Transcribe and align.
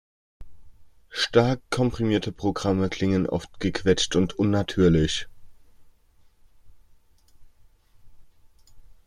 Stark 1.11 1.61
komprimierte 1.69 2.31
Programme 2.31 2.89
klingen 2.89 3.29
oft 3.29 3.59
„gequetscht“ 3.59 4.15
und 4.15 4.33
unnatürlich. 4.33 5.27